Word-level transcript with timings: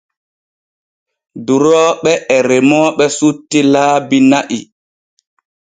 Durooɓe 1.45 2.11
e 2.35 2.37
remooɓe 2.47 3.05
sutti 3.17 3.59
laabi 3.73 4.17
na'i. 4.29 4.59